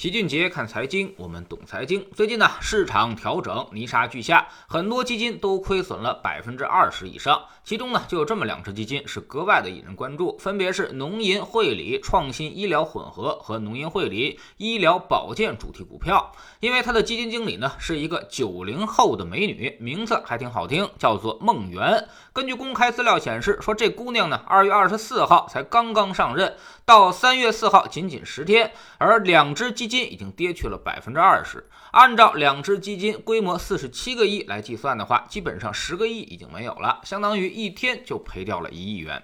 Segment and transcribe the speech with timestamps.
[0.00, 2.06] 齐俊杰看财经，我们懂财经。
[2.14, 7.38] 最近呢，市场调整，泥沙俱下，很多基金都亏损了百分之二十以上。
[7.62, 16.32] 其中呢，就有这么两只基金是格外的引人关注，分别是农银汇理创新医疗混合和农银汇理医疗保健主题股票。
[16.60, 22.08] 因为它的基金经理呢是一个九零后的美女，名字还挺好听，叫做梦媛。
[22.32, 26.56] 根据公开资料显示，说这姑娘呢，二月二十四号才刚刚上任，
[26.86, 31.68] 到三月四号仅仅十天，而两只基金已经跌去了百分之二十。
[31.90, 39.22] 按照两只基金规模四十七个亿来计算的话，基本上十个亿已经没有了，相当于一天就赔掉了一亿元。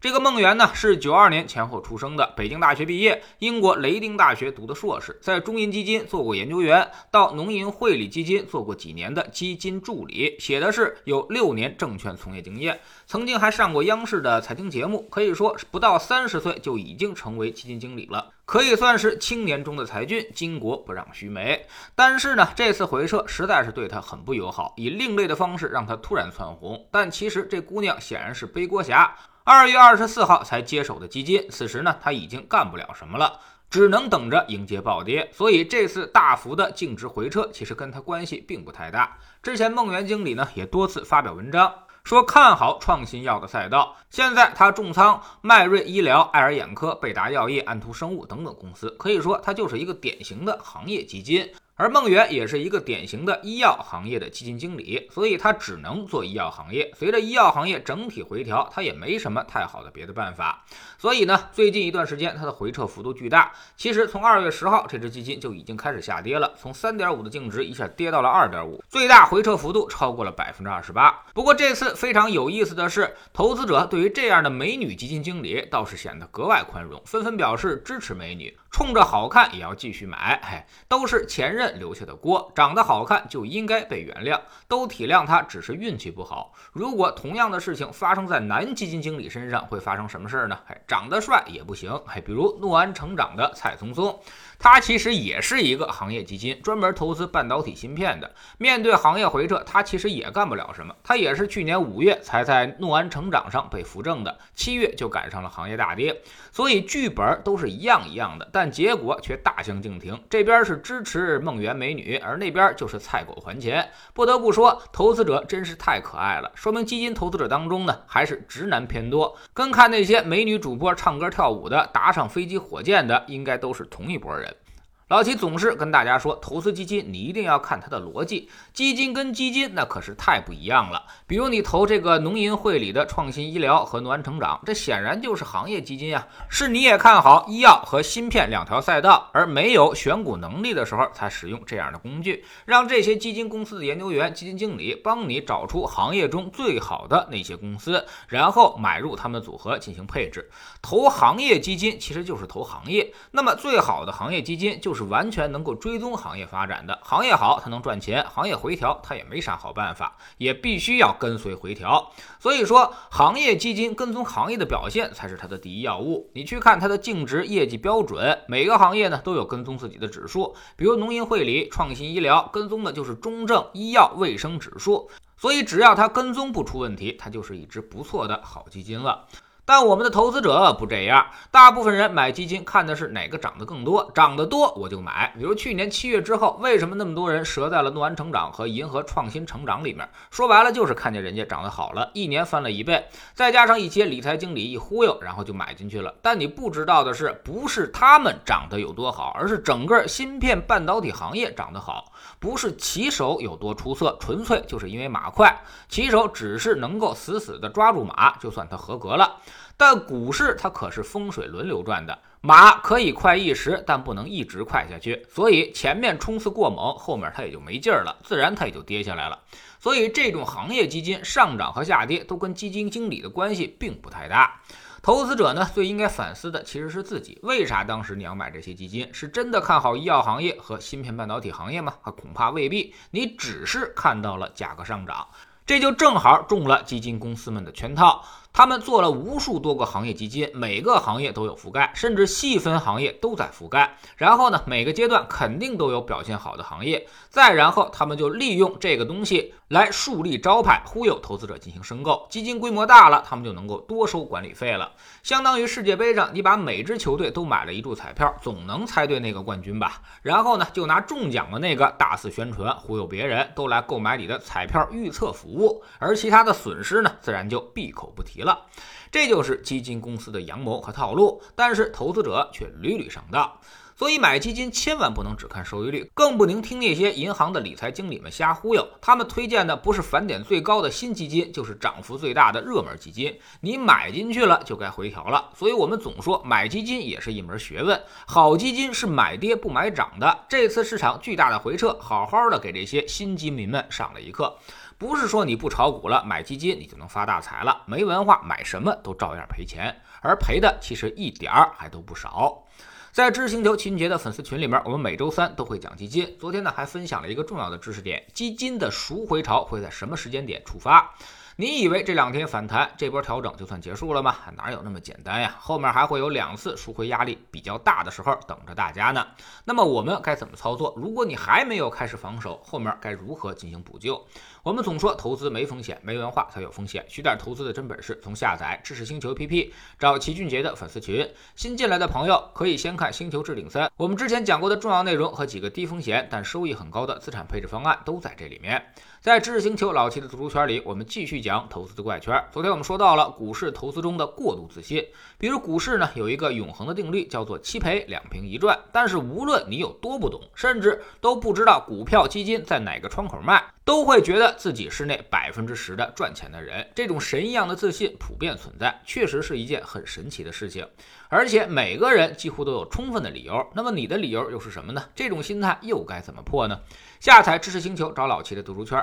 [0.00, 21.66] 这个孟媛呢，是九二年前后出生的，北京大学毕业，英国雷丁大学读的硕士，在中银基金做过研究员，到农银汇理基金做过几年的基金助理，写的是有六年证券从业经验，曾经还上过央视的财经节目，可以说是不到三十岁就已经成为基金经理了，可以算是青年中的才俊，巾帼不让须眉。
[21.96, 26.86] 但是呢，这次回撤实在是对他很不友好，以另类的方式让他突然窜红。
[26.92, 29.12] 但其实这姑娘显然是背锅侠。
[29.50, 35.26] 二月二十四号才接手的基金，此时呢，他已经干不了什么了，只能等着迎接暴跌。
[35.32, 39.16] 所以这次大幅的净值回撤，其实跟他关系并不太大。
[39.42, 41.72] 之前孟源经理呢，也多次发表文章
[42.04, 43.96] 说看好创新药的赛道。
[44.10, 51.50] 现在他重仓迈瑞医疗、爱尔眼科、贝达药业、安图生物等等公司，可以说他就是一个典型的行业基金。
[51.78, 56.92] 而孟源也是一个典型的医药行业的基金经理，所以他只能做医药行业。
[56.98, 60.64] 随着医药行业整体回调，他也没什么太好的别的办法。
[60.98, 63.52] 所以呢，最近一段时间它的回撤幅度巨大。
[63.76, 71.16] 其实从二月十号，这只基金就已经开始下跌了，从三点五的净值一下跌到了二点五，最大回撤幅度超过了百分之二十八。
[71.32, 80.40] 不过这次非常有意思的是，投资者对于这样的美女基金经理倒是显得格外宽容，纷纷表示支持美女，冲着好看也要继续买。
[80.42, 81.78] 哎，都是前任。
[81.78, 86.52] 留下的锅，长得好看就应该被原谅，都体谅他只是运气不好。
[86.72, 90.58] 如果同样的事情发生在男基金经理身上，会发生什么事儿呢？
[90.66, 91.94] 哎，长得帅也不行。
[92.06, 94.18] 哎，比如诺安成长的蔡松松，
[94.58, 98.34] 他其实也是一个行业基金，专门投资半导体芯片的。
[98.58, 100.94] 面对行业回撤，他其实也干不了什么。
[101.04, 106.22] 他也是去年五月才在诺安成长上被扶正的，七月就赶上了行业大跌。
[106.50, 110.20] 所以剧本都是一样一样的，但结果却大相径庭。
[110.28, 113.88] 这边是支持梦圆美女，而那边就是菜狗还钱。
[114.12, 124.47] 不得不说，投资者真是太可爱了，说明基金投资者当中呢，还是直男偏多，跟看那些美女主播唱歌跳舞的、打上飞机火箭的，应该都是同一拨人。
[124.48, 124.77] rep.
[125.08, 131.02] 老齐总是跟大家说，投资基金你一定要看它的逻辑，基金跟基金那可是太不一样了。
[131.26, 150.50] 比如你投这个农银汇理的创新医疗和农安成长，这显然就是行业基金呀，是你也看好医药和芯片两条赛道，而没有选股能力的时候才使用这样的工具，让这些基金公司的研究员、基金经理帮你找出行业中最好的那些公司，然后买入他们的组合进行配置。
[150.82, 154.97] 投行业基金其实就是投行业，那么最好的行业基金就是。
[154.98, 162.10] 是完全能够追踪行业发展的，行业好它能赚钱，行业回调它也没啥好办法，也必须要跟随回调。
[162.40, 166.28] 所以说，行业基金跟踪行业的表现才是它的第一要务。
[166.34, 179.26] 你去看它的净值业绩标准，每个行业呢都有跟踪自己的指数，比如农银汇理、创新医疗跟踪的就是中证医药卫生指数，所以只要它跟踪不出问题，它就是一只不错的好基金了。
[179.68, 185.30] 但我们的投资者不这样，大部分人买基金看的是哪个涨得更多，涨得多我就买。
[185.36, 190.08] 比如去年七月之后，为什么那么多人折在了诺安成长和银河创新成长里面？
[190.30, 196.14] 说白了就是看见人家涨得好了，一年翻了一倍，再加上一些理财经理一忽悠，然后就买进去了。
[196.22, 205.54] 但你不知道的是，不是他们涨得有多好，而是整个芯片半导体行业涨得好，不是骑手有多出色，纯粹就是因为马快。
[205.90, 209.36] 骑手只是能够死死地抓住马，就算他合格了。
[209.76, 215.24] 但股市它可是风水轮流转的，马可以快一时，但不能一直快下去。
[215.30, 219.38] 所以前面冲刺过猛，后面它也就没劲儿了，自然它也就跌下来了。
[219.80, 224.60] 所以这种行业基金上涨和下跌都跟基金经理的关系并不太大。
[225.00, 229.08] 投资者呢，最应该反思的其实是自己，为啥当时你要买这些基金？
[229.14, 231.94] 是真的看好医药行业和芯片半导体行业吗？
[232.02, 232.92] 啊，恐怕未必。
[233.12, 235.28] 你只是看到了价格上涨。
[235.64, 238.24] 这就正好中了基金公司们的圈套。
[238.52, 243.96] 他们做了无数多个行业基金，每个行业都有覆盖，甚至细分行业都在覆盖。
[244.16, 247.06] 然后呢，每个阶段肯定都有表现好的行业。
[247.28, 252.26] 再然后，他们就利用这个东西来树立招牌，忽悠投资者进行申购。
[252.28, 254.92] 基金规模大了，他们就能够多收管理费了。
[255.22, 260.02] 相当于世界杯上，你把每支球队都买了一注彩票，总能猜对那个冠军吧？
[260.22, 268.66] 然后呢，就拿中奖的那个大肆宣传，忽悠别人都来购买你的彩票预测服务，而其他的损失呢，自然就闭口不提了。
[269.10, 273.50] 这就是基金公司的阳谋和套路，但是投资者却屡屡上当。
[273.96, 278.88] 所以买基金千万不能只看收益率，更不能听那些银行的理财经理们瞎忽悠。
[279.00, 283.36] 他们推荐的不是返点最高的新基金，就是涨幅最大的热门基金。
[283.60, 285.50] 你买进去了就该回调了。
[285.56, 290.44] 所以我们总说买基金也是一门学问，好基金是买跌不买涨的。
[290.48, 294.56] 这次市场巨大的回撤，好好的给这些新基民们上了一课。
[294.98, 297.82] 不是说你不炒股了，买基金你就能发大财了。
[297.86, 302.64] 没文化，买什么都照样赔钱，而赔的其实一点儿还都不少。
[303.12, 306.36] 在知识星球秦杰的粉丝群里面，我们每周三都会讲基金。
[306.40, 311.14] 昨天呢，还分享了一个重要的知识点：基金的赎回潮会在什么时间点触发？
[311.60, 314.36] 你以为这两天反弹，这波调整就算结束了吗？
[314.56, 315.56] 哪有那么简单呀？
[315.58, 319.26] 后面还会有两次赎回压力比较大的时候等着大家呢。
[319.64, 320.94] 那么我们该怎么操作？
[320.96, 324.24] 如果你还没有开始防守，后面该如何进行补救？
[324.62, 327.04] 我们总说投资没风险，没文化才有风险。
[327.08, 331.28] 学点投资的真本事，从下载知识星球 APP 找齐俊杰的粉丝群。
[331.56, 338.80] 新进来的朋友可以先看《星球置顶三》，我们之前讲过的重要内容和几个低风险但收益很高的资产配置方案都在这里面。
[339.20, 342.40] 在知识星球老齐的读书圈里，我们继续讲投资的怪圈。
[342.52, 345.04] 昨天我们说到了股市投资中的过度自信，
[345.36, 348.78] 比如股市呢有一个永恒的定律，叫做七赔两平一赚。
[348.92, 353.60] 但是无论你有多不懂，甚至都不知道股票基金在哪个窗口卖。
[353.84, 360.86] 都会觉得自己是那百分之十的赚钱的人，这种神一样的自信普遍存在，确实是一件很神奇的事情。
[361.30, 363.66] 而且每个人几乎都有充分的理由。
[363.74, 365.02] 那么你的理由又是什么呢？
[365.14, 366.78] 这种心态又该怎么破呢？
[367.18, 369.02] 下载知识星球，找老齐的读书圈，